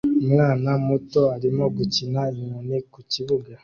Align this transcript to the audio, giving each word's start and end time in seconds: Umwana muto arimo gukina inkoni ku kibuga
Umwana 0.23 0.69
muto 0.87 1.21
arimo 1.35 1.63
gukina 1.77 2.21
inkoni 2.39 2.79
ku 2.91 2.99
kibuga 3.11 3.53